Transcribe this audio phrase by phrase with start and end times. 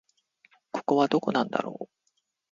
[0.71, 1.85] ここはどこなんだろう